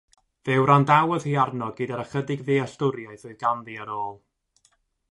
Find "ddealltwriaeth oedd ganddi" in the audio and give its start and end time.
2.49-3.79